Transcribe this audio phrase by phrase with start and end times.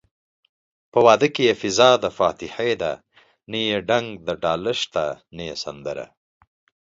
[0.91, 2.91] په واده کې يې فضادفاتحې ده
[3.51, 5.03] نه يې ډنګ دډاله شته
[5.35, 6.05] نه يې سندره